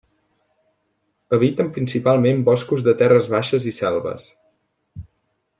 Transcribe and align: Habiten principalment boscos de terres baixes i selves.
Habiten 1.37 1.69
principalment 1.75 2.41
boscos 2.49 2.87
de 2.89 2.97
terres 3.05 3.31
baixes 3.37 3.71
i 3.73 3.77
selves. 3.85 4.29